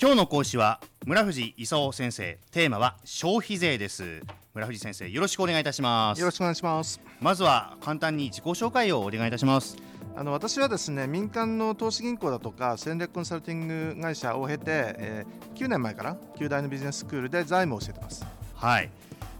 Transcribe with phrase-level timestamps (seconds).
[0.00, 2.38] 今日の講師は村藤勲先生。
[2.52, 4.22] テーマは消費税です。
[4.54, 6.20] 村藤先生よろしくお願いいたします。
[6.20, 7.00] よろしくお願いします。
[7.20, 9.76] まずは簡単に自己紹介をお願いいたします。
[10.14, 13.66] あの私はですね民間の投資銀行だとか戦略コンサルティン
[13.96, 18.24] グ会社を経て、えー、9年前から九大のビジネススクールで財務を教えてます。
[18.54, 18.90] はい。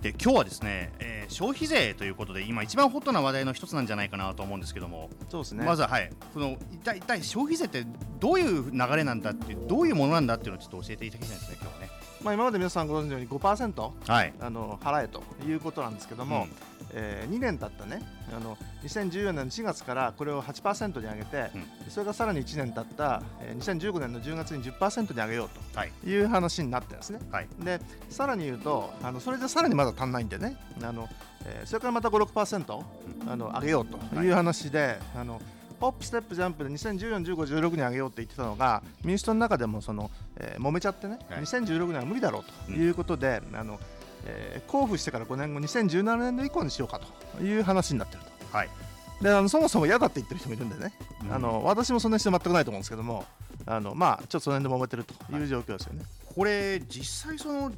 [0.02, 5.08] で今日はですね、えー、消費税ということで今一番ホットな話題の一つなんじゃないかなと思うんですけども。
[5.28, 5.64] そうですね。
[5.64, 6.10] まずははい。
[6.34, 7.84] この一体一体消費税って
[8.18, 11.90] どういう流れなんだっていうどういうものなんだっていうのをちょっと教えていただきたいですね今日はね。
[12.22, 16.50] まあ今まで皆さんご存知のように5%、はい、あの払えということなんですけども、うん。
[16.92, 18.02] えー、2年経ったね。
[18.34, 26.20] あの2014年の4月からこれを8%に上げて、うん、それがさらに1年経った、えー、2015年の10月に10%に上げようとい。
[26.20, 27.80] う話になってるんですね、はい、で
[28.10, 30.56] さらに言うとあのそれでさらにまだ足んないんでね。
[30.82, 31.08] あの、
[31.44, 32.84] えー、それからまた5、6%、
[33.22, 35.40] うん、あの上げようという話で、はい、あの
[35.80, 43.78] ホップ、ステップ、ジャンプで2014、15、16に上げようって言ってたのが民主党の中でもその、えー、揉めちゃってね、はい、2016年は無理だろうということで、うん、あの
[44.26, 47.00] えー、交付してから5年後2017年度以降にしようか
[47.38, 48.56] という話になってると。
[48.56, 48.68] はい。
[49.22, 50.92] であのそもそも嫌だって言ってる人もいるんでね、
[51.24, 53.24] うん、あの私もそんな人全くないと思うんですけども
[53.66, 57.72] あのまあちょっとその辺で揉めてるという状況ですよね、はい、これ実際その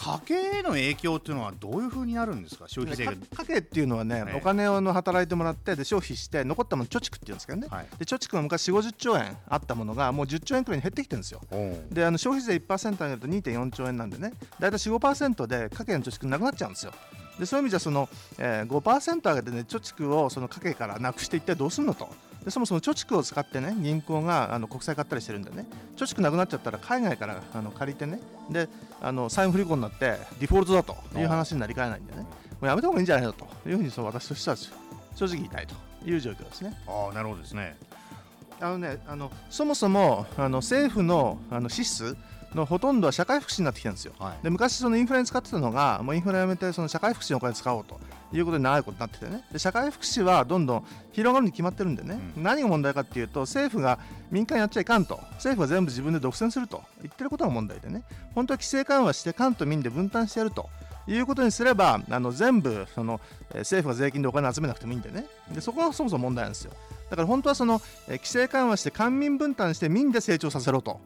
[0.00, 3.12] 家計への影響っていうのはどういうふうになるんですか、消費税が。
[3.12, 11.42] 家計っていうのはね、お金をの働いてもらってで消費して残ったもの貯蓄っていうんですけどね、はい、で貯蓄が昔4、50兆円あったものがもう10兆円くらいに減ってきてるんですよ。
[11.90, 16.92] であの消費税1%上げると2.4兆円なんでね、大体4、5%で家計の貯蓄なくなっちゃうんですよ。
[17.38, 22.08] でそういう意味じゃその、えー、5%上げてね貯蓄をその家計からなくしていってどうするのと。
[22.44, 25.66] でそもそも貯蓄を使ってね銀行があの国債買ったりしてるんでね。
[25.96, 28.20] 貯蓄なくなっちゃったら海外からあの借りてね。
[28.50, 28.68] で
[29.00, 32.22] あの債務不履行になってデフォルトだという話になりかねないんでね。
[32.22, 32.26] も
[32.62, 35.74] うやめた方がいいんじゃないのというふうにそう私としては正直言いたいと
[36.08, 36.74] いう状況ですね。
[36.86, 37.76] あなるほどですね。
[38.60, 42.16] あのねあのそもそもあの政府のあの支出
[42.54, 48.00] のほとんどは社会福祉になってきてるんですよ、はい、で昔、そのインフラに使ってたのが、もうインフラやめてその社会福祉にお金使おうと
[48.32, 53.98] いうことで長いことになっててね、で社会福祉はどんどん広がるに決まってるんでね、うん、何が問題かっていうと、政府が
[54.30, 56.82] 民間やっちゃいかんと、政府は全部自分で独占すると。
[57.02, 60.68] 言ってることが問題でね、本当は規制緩和して、官と民で分担してやると。
[61.08, 63.20] いうことにすればあの全部その、
[63.52, 65.26] え政府が税金でお金集めなくてもいいんでね。
[65.52, 66.72] でそこがそもそも問題なんですよ。
[67.08, 71.00] だから本当はその、え規制緩和して官民分担して民で成長させろと。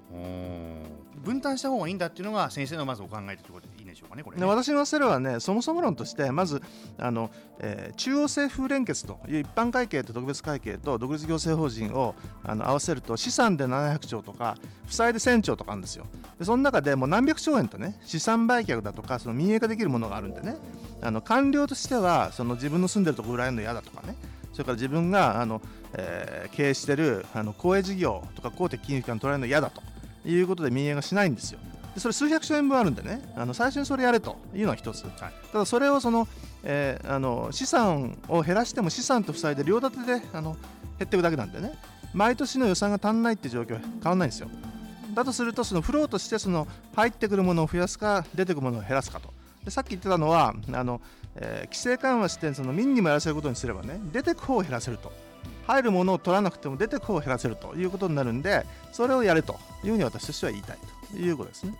[1.25, 6.61] 分担した方がいいんだっていうのが先生のまずお考えということでしょうかね、これ、ね、私のせるはね、そもそも論として、まず
[6.99, 14.57] あの、えー、中央政府連結という一般会計と特別会計と独立行政法人をあの合わせると、資産で700兆とか、
[14.87, 16.07] 負債で1000兆とかあるんですよ。
[16.39, 20.57] でその中でもう何百兆円とね、資産売却だとか、その民営化できるものがあるんでね、
[21.01, 24.17] あの官僚としては、その自分の住んでるところ売られるの嫌だとかね、
[24.53, 25.61] それから自分があの、
[25.95, 29.83] えー、経営してるあの公営事業とか公的金融機関取られるの嫌だと
[30.25, 31.59] いうことで民営がしないんですよ。
[31.95, 33.23] でそれ数百兆円分あるんでね。
[33.37, 34.37] あの最初にそれやれと。
[34.55, 35.13] いうのは一つ、はい、
[35.53, 36.27] ただそれをその、
[36.65, 40.57] えー、あの資産を減らしても資産と負債で両立てであの
[40.99, 41.73] 減っていくだけなんでね。
[42.13, 44.49] 毎年の予算が足んないって状況は変わらないんですよ。
[45.15, 46.67] だとするとそのフローとしてその
[46.97, 49.33] 入ってくるものを増やすか出てくるものを減らすかと。
[49.65, 51.01] でさっき言ってたのはあの、
[51.37, 55.13] えー、規制緩和してその民にもやらせることにすればね出てく方を減らせると。
[55.67, 60.87] 入るものを取らなくても出てく方を減らせるということになるんでそれをやれというふうに私としては言いたいと
[61.19, 61.75] いうことですね。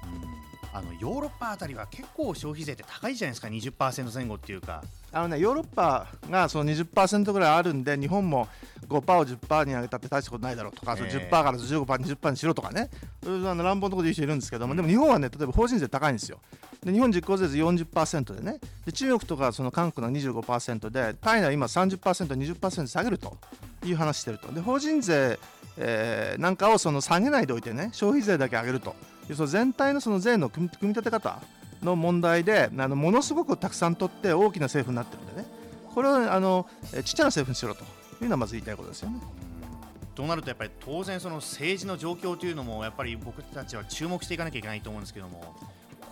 [0.75, 4.83] あのヨーロッパあたりは結構消費税って高いじゃないですか、20%前後っていうか。
[5.13, 8.49] あのね、ヨーロッパがその20%ぐらいあるんで、日本も
[8.89, 12.91] 5%を10%に上げたって大したことないだろうとか、えー、10%から15%、20%にしろとかね、
[13.25, 16.41] あの乱暴なこと言う人いるんですけども、でも日本はね、例えば法人税高いんですよ。
[16.83, 23.37] で日本実効税率40%でねで、中国とかその韓国の25%で、タイは今30%、20%下げると
[23.85, 24.53] いう話してると。
[24.53, 25.39] で法人税、
[25.77, 28.97] えー、なんかをその下げないでおいてね、消費税だけ上げると。
[29.33, 31.41] その全体のその税の組み立て方
[31.83, 35.47] の問題であのものすごくたくさん取って大きな政府になってるんでね
[35.95, 37.87] これをあのちっちゃな政府にしろとい
[38.23, 39.21] うのはまず言いたいことですよね。
[40.15, 45.57] となるとやっぱり当然その政治の状況というのもやっぱり僕たちは注目していかなきゃいけないと思うんですけども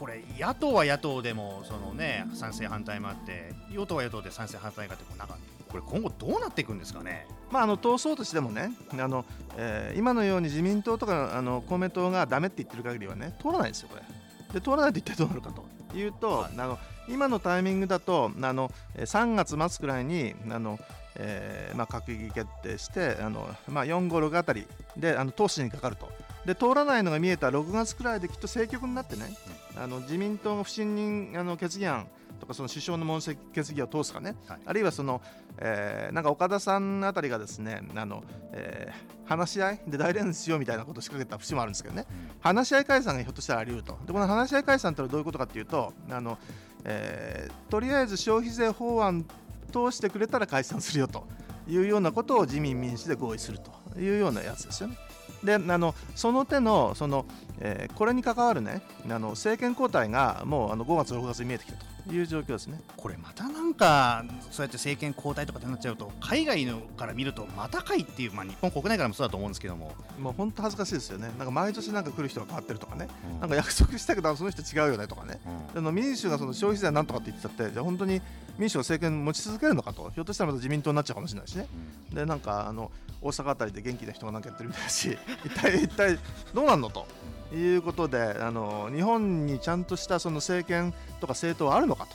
[0.00, 5.36] これ野党は野党でもそのね賛成反対もあって与党は与党で賛成反対があってこうなんか
[5.72, 7.26] これ今後どうなっていくんですかね？
[7.50, 9.24] まあ、あの党総としてもねあの、
[9.56, 14.02] えー、今のように自民党とかあの公明党がだめって言ってる限りはね通らないですよ、これ。
[14.52, 16.78] で通らないと一体どうなるかというと、はい、あの
[17.08, 20.78] 今のタイミングだとあの3月末くらいにあの、
[21.16, 24.66] えーまあ、閣議決定してあの、まあ、4、5、6あたり
[24.96, 26.10] であの党首にかかると
[26.46, 29.34] で通らないのが見えた6月くらいできっと政局になってね、
[29.76, 32.06] うん、あの自民党が不信任あの決議案
[32.42, 34.60] とかその首相の問責決議を通すかね、はい。
[34.66, 35.22] あるいはその、
[35.58, 42.04] えーなんか岡田さんあたりがですねあの、えー話し合いで大連立しようみたいなことを仕掛けた節もあるんですけどね、
[42.40, 43.96] 話し合い解散がひょっとしたらあり得ると。
[44.04, 46.36] でこの話し合い解散というのはどういうことかというとあの、
[46.84, 49.24] えーとりあえず消費税法案
[49.72, 51.24] 通してくれたら解散するよと。
[51.68, 54.96] いうようなことを自民民主で合意するというようなやつですよね。
[55.44, 57.24] であのその手のその、
[57.60, 62.80] えーこれに関わるねあの政権交代がもうあの5月6月に見えてきたという状況ですね。
[62.96, 71.30] これまたなんかそうやって政権交代とかってなっちゃうと海外のから見るとまたかいっていう、まあ、日本国内からもそうだと思うんですけども、もう本当恥ずかしいですよね。
[71.38, 73.08] なんか毎年なんか来る人が変わってるとかね、
[73.40, 75.40] なんか約束したけどその人違うよねとかね。
[75.74, 78.20] あの民主がその消費税なんとかって言ってたって、じゃあ本当に
[78.58, 81.66] 民主が政権持ち続けるのかと、ひょっとしたらまた自民党になっちゃうかもしれないしね。
[82.12, 82.90] で、なんかあの
[83.20, 86.18] 大阪あたりで元気な人がなんかやってるみたいだし、一体一体
[86.52, 87.06] どうなんのと
[87.54, 92.06] いうことで、あの日本にちゃんとしたその政権とか政党はあるのか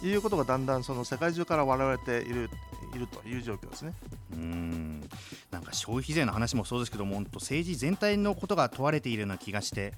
[0.00, 2.50] ということがだんだんその世界中から笑われている
[2.94, 3.92] いるという状況ですね。
[4.32, 5.08] うん
[5.50, 9.92] なんか消費税の話もそうですけども、本当政治全体のことが問われているような気がして、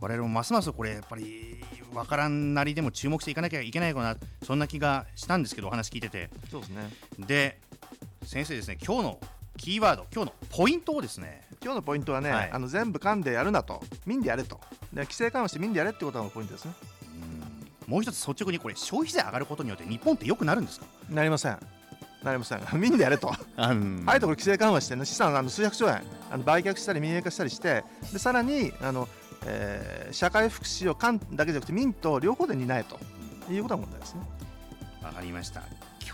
[0.00, 1.62] 我々もますますこれ、やっぱり
[1.92, 6.30] 分からんなりでも注目していかなきゃいけないかな、そんな気がしたんですけど、お話聞いてて。
[6.50, 6.90] そうですね。
[7.18, 7.58] で、
[8.24, 9.20] 先生ですね、今日の
[9.56, 14.60] キーワード、今日のポイントをですね、今日のポイントはね、はいあの全部噛んでやるなと、民でやれと、
[14.92, 16.74] で規制緩和して民でやれってことがポイントですね。
[17.86, 20.86] もう一つ率直にこれ、消費税上がることによって日本って良くなるんですか？
[21.10, 21.58] なりません。
[22.22, 22.60] なりません。
[22.80, 23.32] 民でやれと。
[23.56, 29.08] あえてこれ規制緩和して、ね、資産あの数百兆円あの売却したり民営化したりして、でさらにあの、
[29.44, 32.96] えー社会福祉を官だけじゃなくて民と両方で担えと
[33.52, 34.20] いうことが問題ですね。
[35.02, 35.62] わかりました。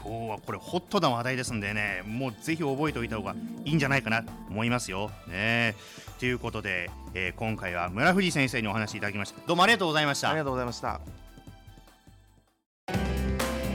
[0.04, 3.34] 今日はこれホットな話題ですんでね、もうぜひ覚えておいた方が
[3.64, 5.10] いいんじゃないかなと思いますよ。
[5.28, 5.74] ね。
[6.18, 9.40] ということで、えー今回は村藤先生にお話しいただきました。
[9.46, 10.44] どうもありがとうございましたありが。
[10.44, 11.00] とうございました。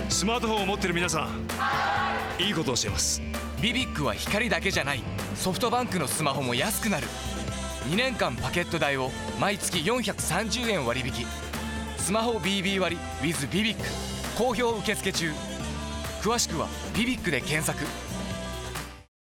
[0.09, 3.21] スマートフォンを持ってる皆さんいいことをしてます
[3.61, 5.03] ビビックは光だけじゃない
[5.35, 7.07] ソフトバンクのスマホも安くなる
[7.89, 11.25] 2年間パケット代を毎月430円割引
[11.97, 13.83] スマホ BB 割 with ビビック
[14.37, 15.31] 好評受付中
[16.21, 17.79] 詳しくはビビックで検索